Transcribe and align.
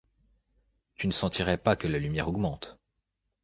Tu 0.95 1.05
ne 1.05 1.11
sentirais 1.11 1.59
pas 1.59 1.75
que 1.75 1.87
la 1.87 1.99
lumière 1.99 2.27
augmente 2.27 2.75